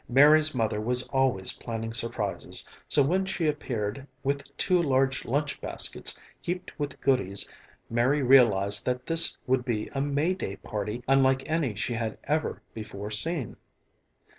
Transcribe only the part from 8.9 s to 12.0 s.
this would be a May day party unlike any she